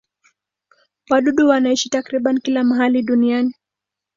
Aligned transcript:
Wadudu 1.09 1.47
wanaishi 1.47 1.89
takriban 1.89 2.39
kila 2.41 2.63
mahali 2.63 3.01
duniani. 3.03 3.53